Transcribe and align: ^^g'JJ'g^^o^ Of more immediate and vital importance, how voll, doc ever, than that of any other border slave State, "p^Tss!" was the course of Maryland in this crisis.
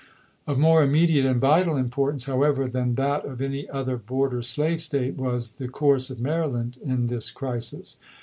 ^^g'JJ'g^^o^ 0.47 0.51
Of 0.53 0.57
more 0.57 0.81
immediate 0.83 1.27
and 1.27 1.39
vital 1.39 1.77
importance, 1.77 2.25
how 2.25 2.33
voll, 2.37 2.41
doc 2.49 2.49
ever, 2.49 2.67
than 2.67 2.95
that 2.95 3.23
of 3.23 3.39
any 3.39 3.69
other 3.69 3.97
border 3.97 4.41
slave 4.41 4.81
State, 4.81 5.15
"p^Tss!" 5.15 5.19
was 5.21 5.49
the 5.51 5.67
course 5.67 6.09
of 6.09 6.19
Maryland 6.19 6.79
in 6.83 7.05
this 7.05 7.29
crisis. 7.29 7.99